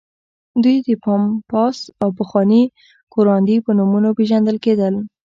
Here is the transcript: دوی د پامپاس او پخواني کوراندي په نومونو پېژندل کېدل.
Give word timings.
دوی 0.63 0.77
د 0.87 0.89
پامپاس 1.03 1.77
او 2.01 2.09
پخواني 2.19 2.63
کوراندي 3.13 3.57
په 3.65 3.71
نومونو 3.77 4.09
پېژندل 4.17 4.57
کېدل. 4.65 4.93